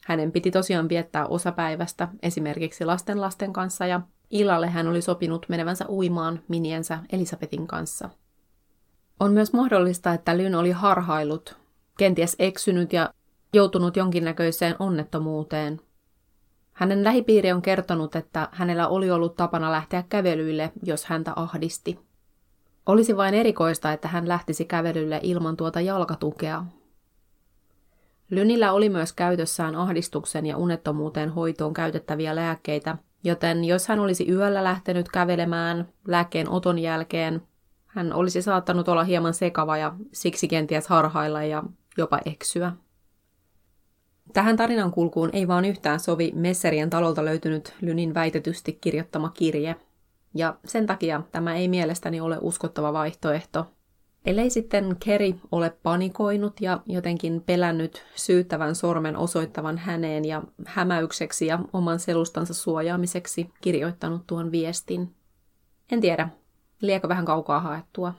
Hänen 0.07 0.33
piti 0.33 0.51
tosiaan 0.51 0.89
viettää 0.89 1.27
osapäivästä 1.27 2.09
esimerkiksi 2.23 2.85
lasten 2.85 3.21
lasten 3.21 3.53
kanssa 3.53 3.87
ja 3.87 4.01
illalle 4.31 4.67
hän 4.67 4.89
oli 4.89 5.03
sopinut 5.03 5.47
menevänsä 5.49 5.85
uimaan 5.89 6.41
miniensä 6.49 6.99
Elisabetin 7.13 7.67
kanssa. 7.67 8.11
On 9.21 9.33
myös 9.33 9.53
mahdollista, 9.53 10.15
että 10.15 10.37
Lyn 10.37 10.55
oli 10.55 10.71
harhailut, 10.71 11.57
kenties 11.99 12.37
eksynyt 12.39 12.93
ja 12.93 13.15
joutunut 13.53 13.97
jonkinnäköiseen 13.97 14.77
onnettomuuteen, 14.79 15.81
hänen 16.73 17.05
lähipiiri 17.05 17.53
on 17.53 17.63
kertonut, 17.63 18.17
että 18.17 18.49
hänellä 18.53 18.89
oli 18.89 19.11
ollut 19.11 19.37
tapana 19.37 19.73
lähteä 19.73 20.05
kävelyille, 20.09 20.73
jos 20.83 21.05
häntä 21.05 21.33
ahdisti. 21.37 21.99
Olisi 22.87 23.17
vain 23.17 23.35
erikoista, 23.35 23.93
että 23.93 24.09
hän 24.09 24.29
lähtisi 24.29 24.65
kävelylle 24.65 25.21
ilman 25.23 25.57
tuota 25.57 25.81
jalkatukea. 25.81 26.65
Lynillä 28.31 28.73
oli 28.73 28.89
myös 28.89 29.13
käytössään 29.13 29.77
ahdistuksen 29.77 30.47
ja 30.47 30.57
unettomuuteen 30.57 31.31
hoitoon 31.31 31.75
käytettäviä 31.75 32.37
lääkkeitä, 32.37 32.99
joten 33.25 33.65
jos 33.65 33.89
hän 33.89 34.01
olisi 34.01 34.31
yöllä 34.31 34.65
lähtenyt 34.65 35.09
kävelemään 35.09 35.89
lääkkeen 36.07 36.49
oton 36.49 36.79
jälkeen, 36.79 37.43
hän 37.87 38.13
olisi 38.13 38.43
saattanut 38.43 38.89
olla 38.89 39.05
hieman 39.05 39.35
sekava 39.35 39.77
ja 39.77 39.95
siksi 40.13 40.49
kenties 40.49 40.89
harhailla 40.89 41.43
ja 41.43 41.63
jopa 41.97 42.19
eksyä. 42.25 42.73
Tähän 44.33 44.57
tarinan 44.57 44.91
kulkuun 44.91 45.31
ei 45.33 45.49
vaan 45.49 45.65
yhtään 45.65 46.01
sovi 46.01 46.33
Messerien 46.35 46.91
talolta 46.91 47.25
löytynyt 47.25 47.75
Lynin 47.81 48.15
väitetysti 48.15 48.79
kirjoittama 48.81 49.29
kirje, 49.29 49.77
ja 50.35 50.55
sen 50.65 50.87
takia 50.87 51.23
tämä 51.33 51.55
ei 51.55 51.69
mielestäni 51.69 52.21
ole 52.21 52.39
uskottava 52.41 52.93
vaihtoehto. 52.93 53.67
Ellei 54.27 54.51
sitten 54.51 54.97
Keri 55.05 55.35
ole 55.53 55.71
panikoinut 55.83 56.61
ja 56.61 56.81
jotenkin 56.87 57.43
pelännyt 57.47 58.05
syyttävän 58.15 58.75
sormen 58.75 59.17
osoittavan 59.17 59.79
häneen 59.79 60.25
ja 60.25 60.43
hämäykseksi 60.67 61.47
ja 61.47 61.59
oman 61.73 61.99
selustansa 61.99 62.55
suojaamiseksi 62.55 63.51
kirjoittanut 63.61 64.27
tuon 64.27 64.53
viestin. 64.53 65.15
En 65.93 66.01
tiedä, 66.01 66.29
liekö 66.81 67.09
vähän 67.09 67.25
kaukaa 67.25 67.61
haettua. 67.61 68.15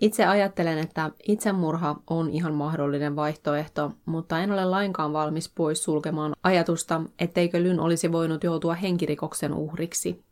Itse 0.00 0.24
ajattelen, 0.24 0.78
että 0.78 1.10
itsemurha 1.28 1.96
on 2.10 2.30
ihan 2.30 2.54
mahdollinen 2.54 3.16
vaihtoehto, 3.16 3.92
mutta 4.06 4.40
en 4.40 4.52
ole 4.52 4.64
lainkaan 4.64 5.12
valmis 5.12 5.48
pois 5.48 5.84
sulkemaan 5.84 6.32
ajatusta, 6.42 7.02
etteikö 7.18 7.62
Lyn 7.62 7.80
olisi 7.80 8.12
voinut 8.12 8.44
joutua 8.44 8.74
henkirikoksen 8.74 9.54
uhriksi. 9.54 10.24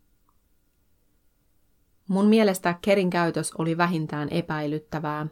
Mun 2.08 2.26
mielestä 2.26 2.74
Kerin 2.82 3.10
käytös 3.10 3.52
oli 3.58 3.76
vähintään 3.76 4.28
epäilyttävää. 4.30 5.26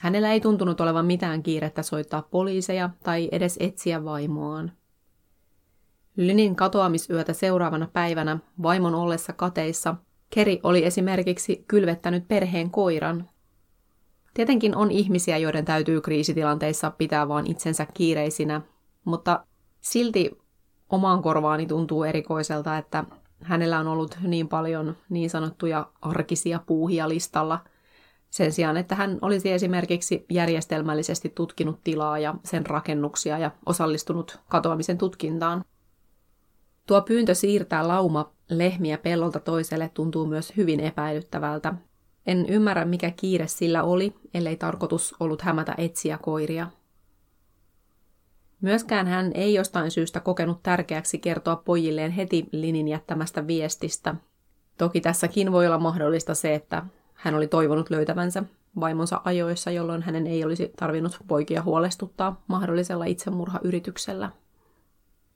Hänellä 0.00 0.32
ei 0.32 0.40
tuntunut 0.40 0.80
olevan 0.80 1.06
mitään 1.06 1.42
kiirettä 1.42 1.82
soittaa 1.82 2.22
poliiseja 2.22 2.90
tai 3.04 3.28
edes 3.32 3.56
etsiä 3.60 4.04
vaimoaan. 4.04 4.72
Lynin 6.16 6.56
katoamisyötä 6.56 7.32
seuraavana 7.32 7.88
päivänä 7.92 8.38
vaimon 8.62 8.94
ollessa 8.94 9.32
kateissa 9.32 9.94
Keri 10.30 10.60
oli 10.62 10.84
esimerkiksi 10.84 11.64
kylvettänyt 11.68 12.28
perheen 12.28 12.70
koiran, 12.70 13.28
Tietenkin 14.36 14.76
on 14.76 14.90
ihmisiä, 14.90 15.38
joiden 15.38 15.64
täytyy 15.64 16.00
kriisitilanteissa 16.00 16.90
pitää 16.90 17.28
vaan 17.28 17.46
itsensä 17.46 17.86
kiireisinä, 17.94 18.60
mutta 19.04 19.46
silti 19.80 20.38
omaan 20.88 21.22
korvaani 21.22 21.66
tuntuu 21.66 22.04
erikoiselta, 22.04 22.78
että 22.78 23.04
hänellä 23.42 23.78
on 23.78 23.86
ollut 23.86 24.18
niin 24.22 24.48
paljon 24.48 24.96
niin 25.08 25.30
sanottuja 25.30 25.90
arkisia 26.02 26.60
puuhia 26.66 27.08
listalla, 27.08 27.64
sen 28.30 28.52
sijaan, 28.52 28.76
että 28.76 28.94
hän 28.94 29.18
olisi 29.22 29.52
esimerkiksi 29.52 30.26
järjestelmällisesti 30.30 31.28
tutkinut 31.28 31.80
tilaa 31.84 32.18
ja 32.18 32.34
sen 32.44 32.66
rakennuksia 32.66 33.38
ja 33.38 33.50
osallistunut 33.66 34.40
katoamisen 34.48 34.98
tutkintaan. 34.98 35.64
Tuo 36.86 37.02
pyyntö 37.02 37.34
siirtää 37.34 37.88
lauma 37.88 38.32
lehmiä 38.50 38.98
pellolta 38.98 39.40
toiselle 39.40 39.90
tuntuu 39.94 40.26
myös 40.26 40.52
hyvin 40.56 40.80
epäilyttävältä, 40.80 41.74
en 42.26 42.46
ymmärrä, 42.48 42.84
mikä 42.84 43.10
kiire 43.10 43.46
sillä 43.46 43.82
oli, 43.82 44.14
ellei 44.34 44.56
tarkoitus 44.56 45.14
ollut 45.20 45.42
hämätä 45.42 45.74
etsiä 45.78 46.18
koiria. 46.18 46.66
Myöskään 48.60 49.06
hän 49.06 49.30
ei 49.34 49.54
jostain 49.54 49.90
syystä 49.90 50.20
kokenut 50.20 50.62
tärkeäksi 50.62 51.18
kertoa 51.18 51.56
pojilleen 51.56 52.10
heti 52.12 52.48
Linin 52.52 52.88
jättämästä 52.88 53.46
viestistä. 53.46 54.14
Toki 54.78 55.00
tässäkin 55.00 55.52
voi 55.52 55.66
olla 55.66 55.78
mahdollista 55.78 56.34
se, 56.34 56.54
että 56.54 56.82
hän 57.14 57.34
oli 57.34 57.46
toivonut 57.46 57.90
löytävänsä 57.90 58.42
vaimonsa 58.80 59.20
ajoissa, 59.24 59.70
jolloin 59.70 60.02
hänen 60.02 60.26
ei 60.26 60.44
olisi 60.44 60.72
tarvinnut 60.76 61.18
poikia 61.28 61.62
huolestuttaa 61.62 62.42
mahdollisella 62.48 63.04
itsemurhayrityksellä. 63.04 64.30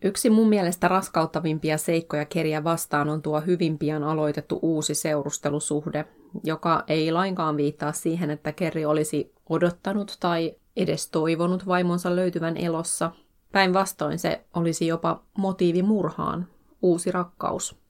Yksi 0.03 0.31
mun 0.31 0.49
mielestä 0.49 0.89
raskauttavimpia 0.89 1.79
seikkoja 1.79 2.25
Keriä 2.25 2.65
vastaan 2.65 3.09
on 3.09 3.23
tuo 3.23 3.41
hyvin 3.41 3.79
pian 3.79 4.05
aloitettu 4.05 4.59
uusi 4.63 4.95
seurustelusuhde, 4.95 6.05
joka 6.45 6.85
ei 6.89 7.13
lainkaan 7.13 7.57
viittaa 7.57 7.93
siihen, 7.93 8.31
että 8.31 8.53
Kerri 8.53 8.85
olisi 8.85 9.35
odottanut 9.49 10.17
tai 10.21 10.55
edes 10.77 11.11
toivonut 11.11 11.67
vaimonsa 11.67 12.17
löytyvän 12.17 12.57
elossa. 12.57 13.11
Päinvastoin 13.53 14.19
se 14.19 14.45
olisi 14.55 14.87
jopa 14.87 15.23
motiivi 15.39 15.83
murhaan, 15.83 16.47
uusi 16.83 17.13
rakkaus. 17.13 17.81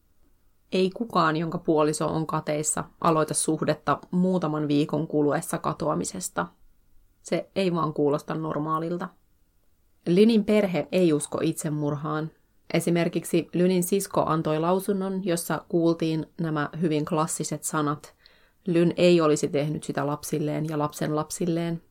Ei 0.72 0.90
kukaan, 0.90 1.36
jonka 1.36 1.58
puoliso 1.58 2.06
on 2.06 2.26
kateissa, 2.26 2.84
aloita 3.00 3.34
suhdetta 3.34 3.98
muutaman 4.10 4.68
viikon 4.68 5.06
kuluessa 5.06 5.58
katoamisesta. 5.58 6.46
Se 7.22 7.50
ei 7.56 7.74
vaan 7.74 7.94
kuulosta 7.94 8.34
normaalilta. 8.34 9.08
Linin 10.06 10.44
perhe 10.44 10.88
ei 10.92 11.12
usko 11.12 11.38
itsemurhaan. 11.42 12.30
Esimerkiksi 12.74 13.48
Lynin 13.54 13.82
sisko 13.82 14.24
antoi 14.26 14.58
lausunnon, 14.58 15.24
jossa 15.24 15.64
kuultiin 15.68 16.26
nämä 16.40 16.68
hyvin 16.80 17.04
klassiset 17.04 17.64
sanat. 17.64 18.14
Lyn 18.66 18.92
ei 18.96 19.20
olisi 19.20 19.48
tehnyt 19.48 19.84
sitä 19.84 20.06
lapsilleen 20.06 20.68
ja 20.68 20.78
lapsen 20.78 21.16
lapsilleen. 21.16 21.82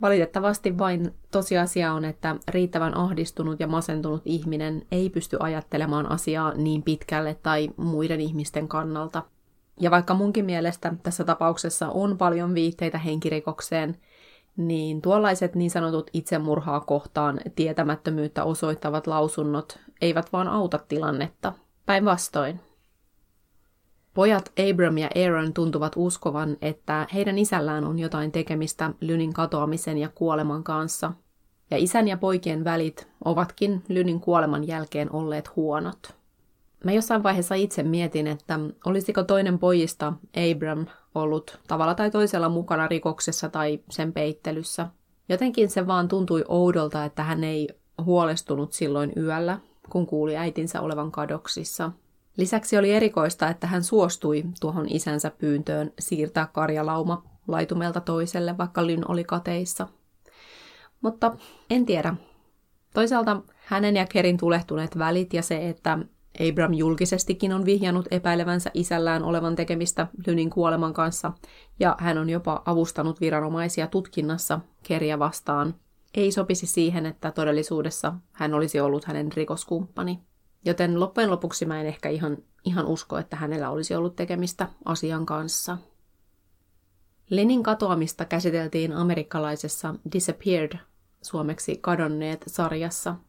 Valitettavasti 0.00 0.78
vain 0.78 1.14
tosiasia 1.30 1.92
on, 1.92 2.04
että 2.04 2.36
riittävän 2.48 2.96
ahdistunut 2.96 3.60
ja 3.60 3.66
masentunut 3.66 4.22
ihminen 4.24 4.86
ei 4.92 5.10
pysty 5.10 5.36
ajattelemaan 5.40 6.10
asiaa 6.10 6.54
niin 6.54 6.82
pitkälle 6.82 7.36
tai 7.42 7.70
muiden 7.76 8.20
ihmisten 8.20 8.68
kannalta. 8.68 9.22
Ja 9.80 9.90
vaikka 9.90 10.14
munkin 10.14 10.44
mielestä 10.44 10.94
tässä 11.02 11.24
tapauksessa 11.24 11.88
on 11.88 12.18
paljon 12.18 12.54
viitteitä 12.54 12.98
henkirikokseen, 12.98 13.96
niin 14.56 15.02
tuollaiset 15.02 15.54
niin 15.54 15.70
sanotut 15.70 16.10
itsemurhaa 16.12 16.80
kohtaan 16.80 17.40
tietämättömyyttä 17.56 18.44
osoittavat 18.44 19.06
lausunnot 19.06 19.78
eivät 20.00 20.32
vaan 20.32 20.48
auta 20.48 20.78
tilannetta. 20.88 21.52
Päinvastoin. 21.86 22.60
Pojat 24.18 24.52
Abram 24.70 24.98
ja 24.98 25.10
Aaron 25.24 25.54
tuntuvat 25.54 25.92
uskovan, 25.96 26.56
että 26.62 27.06
heidän 27.14 27.38
isällään 27.38 27.84
on 27.84 27.98
jotain 27.98 28.32
tekemistä 28.32 28.90
Lynin 29.00 29.32
katoamisen 29.32 29.98
ja 29.98 30.08
kuoleman 30.08 30.64
kanssa, 30.64 31.12
ja 31.70 31.76
isän 31.76 32.08
ja 32.08 32.16
poikien 32.16 32.64
välit 32.64 33.08
ovatkin 33.24 33.82
Lynin 33.88 34.20
kuoleman 34.20 34.66
jälkeen 34.66 35.12
olleet 35.12 35.56
huonot. 35.56 36.14
Mä 36.84 36.92
jossain 36.92 37.22
vaiheessa 37.22 37.54
itse 37.54 37.82
mietin, 37.82 38.26
että 38.26 38.60
olisiko 38.84 39.22
toinen 39.22 39.58
pojista, 39.58 40.12
Abram, 40.50 40.86
ollut 41.14 41.58
tavalla 41.68 41.94
tai 41.94 42.10
toisella 42.10 42.48
mukana 42.48 42.88
rikoksessa 42.88 43.48
tai 43.48 43.80
sen 43.90 44.12
peittelyssä. 44.12 44.86
Jotenkin 45.28 45.70
se 45.70 45.86
vaan 45.86 46.08
tuntui 46.08 46.44
oudolta, 46.48 47.04
että 47.04 47.22
hän 47.22 47.44
ei 47.44 47.68
huolestunut 48.04 48.72
silloin 48.72 49.12
yöllä, 49.16 49.58
kun 49.90 50.06
kuuli 50.06 50.36
äitinsä 50.36 50.80
olevan 50.80 51.10
kadoksissa. 51.10 51.92
Lisäksi 52.38 52.78
oli 52.78 52.92
erikoista, 52.92 53.48
että 53.48 53.66
hän 53.66 53.84
suostui 53.84 54.44
tuohon 54.60 54.86
isänsä 54.88 55.30
pyyntöön 55.30 55.92
siirtää 55.98 56.46
karjalauma 56.46 57.22
laitumelta 57.48 58.00
toiselle, 58.00 58.58
vaikka 58.58 58.86
Lyn 58.86 59.10
oli 59.10 59.24
kateissa. 59.24 59.88
Mutta 61.00 61.36
en 61.70 61.86
tiedä. 61.86 62.14
Toisaalta 62.94 63.42
hänen 63.64 63.96
ja 63.96 64.06
Kerin 64.06 64.36
tulehtuneet 64.36 64.98
välit 64.98 65.34
ja 65.34 65.42
se, 65.42 65.68
että 65.68 65.98
Abram 66.48 66.74
julkisestikin 66.74 67.52
on 67.52 67.64
vihjannut 67.64 68.06
epäilevänsä 68.10 68.70
isällään 68.74 69.22
olevan 69.22 69.56
tekemistä 69.56 70.06
Lynin 70.26 70.50
kuoleman 70.50 70.92
kanssa, 70.92 71.32
ja 71.80 71.96
hän 71.98 72.18
on 72.18 72.30
jopa 72.30 72.62
avustanut 72.64 73.20
viranomaisia 73.20 73.86
tutkinnassa 73.86 74.60
Keriä 74.82 75.18
vastaan. 75.18 75.74
Ei 76.14 76.32
sopisi 76.32 76.66
siihen, 76.66 77.06
että 77.06 77.30
todellisuudessa 77.30 78.14
hän 78.32 78.54
olisi 78.54 78.80
ollut 78.80 79.04
hänen 79.04 79.32
rikoskumppani. 79.32 80.20
Joten 80.64 81.00
loppujen 81.00 81.30
lopuksi 81.30 81.64
mä 81.66 81.80
en 81.80 81.86
ehkä 81.86 82.08
ihan, 82.08 82.36
ihan 82.64 82.86
usko, 82.86 83.18
että 83.18 83.36
hänellä 83.36 83.70
olisi 83.70 83.94
ollut 83.94 84.16
tekemistä 84.16 84.68
asian 84.84 85.26
kanssa. 85.26 85.78
Lenin 87.30 87.62
katoamista 87.62 88.24
käsiteltiin 88.24 88.92
amerikkalaisessa 88.92 89.94
Disappeared, 90.12 90.78
suomeksi 91.22 91.76
kadonneet 91.76 92.44
sarjassa– 92.46 93.16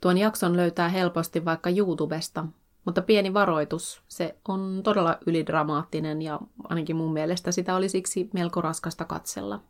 Tuon 0.00 0.18
jakson 0.18 0.56
löytää 0.56 0.88
helposti 0.88 1.44
vaikka 1.44 1.70
YouTubesta, 1.70 2.46
mutta 2.84 3.02
pieni 3.02 3.34
varoitus, 3.34 4.02
se 4.08 4.36
on 4.48 4.80
todella 4.84 5.18
ylidramaattinen 5.26 6.22
ja 6.22 6.40
ainakin 6.64 6.96
mun 6.96 7.12
mielestä 7.12 7.52
sitä 7.52 7.76
oli 7.76 7.88
siksi 7.88 8.30
melko 8.34 8.60
raskasta 8.60 9.04
katsella. 9.04 9.60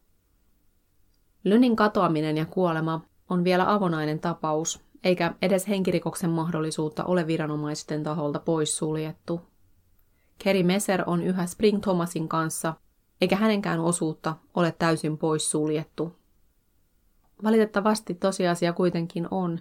Lynin 1.45 1.77
katoaminen 1.77 2.37
ja 2.37 2.47
kuolema 2.47 3.01
on 3.31 3.45
vielä 3.45 3.73
avonainen 3.73 4.21
tapaus, 4.21 4.81
eikä 5.07 5.35
edes 5.43 5.69
henkirikoksen 5.69 6.31
mahdollisuutta 6.31 7.05
ole 7.05 7.27
viranomaisten 7.27 8.03
taholta 8.03 8.41
poissuljettu. 8.41 9.41
Kerry 10.39 10.63
Messer 10.63 11.03
on 11.07 11.23
yhä 11.23 11.47
Spring 11.47 11.81
Thomasin 11.81 12.29
kanssa, 12.29 12.75
eikä 13.21 13.37
hänenkään 13.37 13.81
osuutta 13.81 14.37
ole 14.55 14.75
täysin 14.79 15.19
poissuljettu. 15.19 16.17
Valitettavasti 17.45 18.15
tosiasia 18.15 18.73
kuitenkin 18.73 19.29
on, 19.31 19.61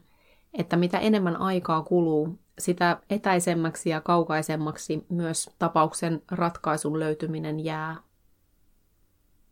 että 0.53 0.77
mitä 0.77 0.99
enemmän 0.99 1.37
aikaa 1.37 1.81
kuluu, 1.81 2.39
sitä 2.59 2.99
etäisemmäksi 3.09 3.89
ja 3.89 4.01
kaukaisemmaksi 4.01 5.05
myös 5.09 5.49
tapauksen 5.59 6.21
ratkaisun 6.31 6.99
löytyminen 6.99 7.59
jää. 7.59 7.95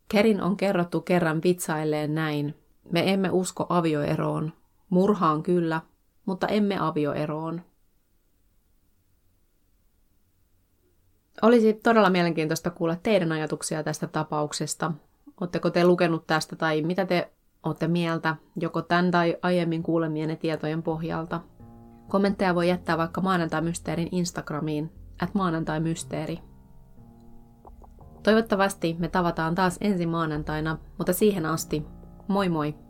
Kerin 0.08 0.42
on 0.42 0.56
kerrottu 0.56 1.00
kerran 1.00 1.40
vitsailleen 1.44 2.14
näin. 2.14 2.54
Me 2.92 3.12
emme 3.12 3.30
usko 3.30 3.66
avioeroon. 3.68 4.52
Murhaan 4.94 5.42
kyllä, 5.42 5.80
mutta 6.26 6.46
emme 6.46 6.78
avioeroon. 6.78 7.62
Olisi 11.42 11.72
todella 11.74 12.10
mielenkiintoista 12.10 12.70
kuulla 12.70 12.96
teidän 12.96 13.32
ajatuksia 13.32 13.82
tästä 13.82 14.06
tapauksesta. 14.06 14.92
Oletteko 15.40 15.70
te 15.70 15.86
lukenut 15.86 16.26
tästä 16.26 16.56
tai 16.56 16.82
mitä 16.82 17.06
te 17.06 17.32
olette 17.62 17.88
mieltä, 17.88 18.36
joko 18.56 18.82
tämän 18.82 19.10
tai 19.10 19.36
aiemmin 19.42 19.82
kuulemienne 19.82 20.36
tietojen 20.36 20.82
pohjalta. 20.82 21.40
Kommentteja 22.08 22.54
voi 22.54 22.68
jättää 22.68 22.98
vaikka 22.98 23.20
maanantai-mysteerin 23.20 24.08
Instagramiin, 24.12 24.92
at 25.22 25.34
maanantai-mysteeri. 25.34 26.38
Toivottavasti 28.22 28.96
me 28.98 29.08
tavataan 29.08 29.54
taas 29.54 29.78
ensi 29.80 30.06
maanantaina, 30.06 30.78
mutta 30.98 31.12
siihen 31.12 31.46
asti, 31.46 31.86
moi 32.28 32.48
moi! 32.48 32.84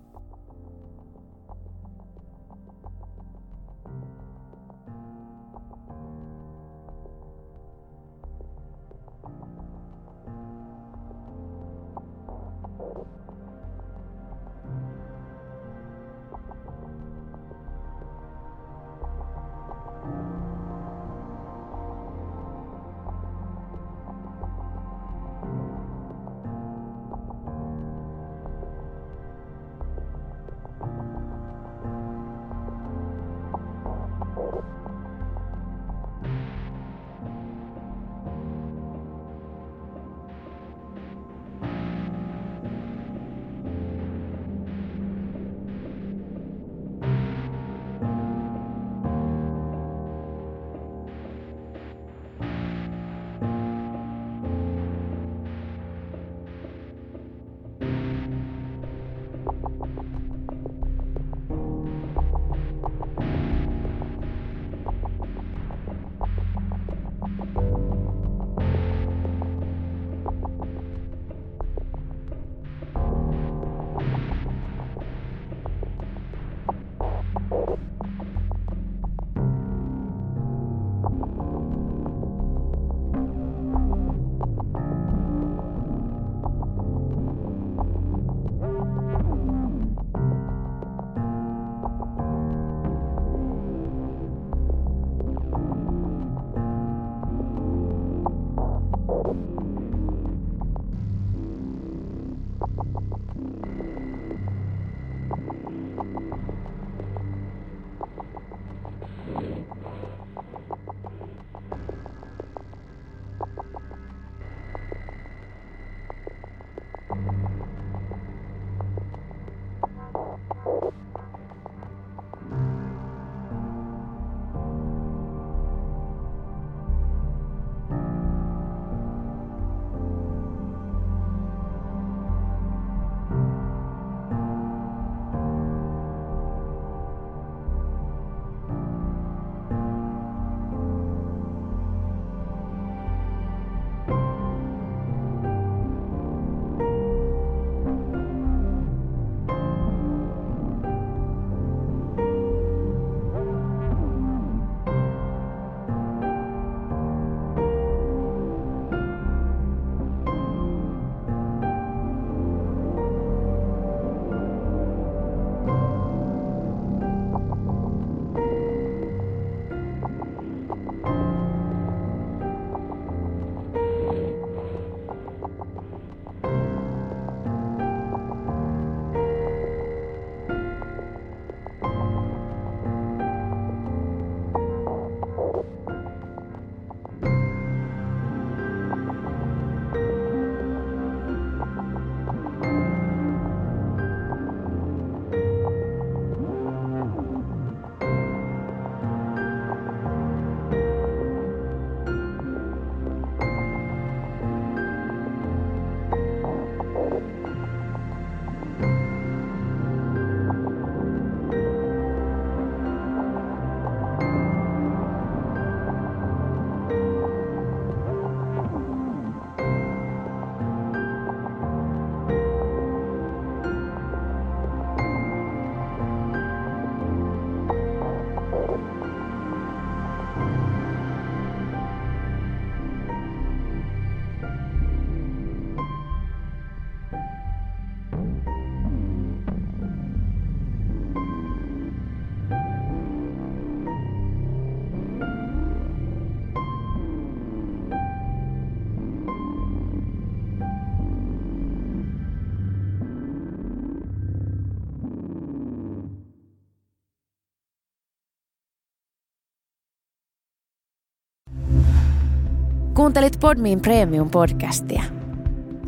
Kuuntelit 263.05 263.41
Podmin 263.41 263.81
Premium-podcastia. 263.81 265.03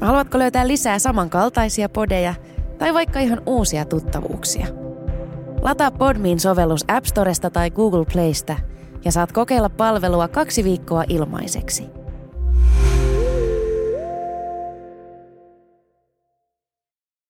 Haluatko 0.00 0.38
löytää 0.38 0.68
lisää 0.68 0.98
samankaltaisia 0.98 1.88
podeja 1.88 2.34
tai 2.78 2.94
vaikka 2.94 3.20
ihan 3.20 3.42
uusia 3.46 3.84
tuttavuuksia? 3.84 4.66
Lataa 5.62 5.90
Podmin 5.90 6.40
sovellus 6.40 6.84
App 6.88 7.06
Storesta 7.06 7.50
tai 7.50 7.70
Google 7.70 8.04
Playsta 8.12 8.56
ja 9.04 9.12
saat 9.12 9.32
kokeilla 9.32 9.68
palvelua 9.68 10.28
kaksi 10.28 10.64
viikkoa 10.64 11.04
ilmaiseksi– 11.08 11.84